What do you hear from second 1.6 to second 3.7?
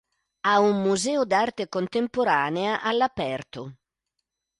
contemporanea all'Aperto.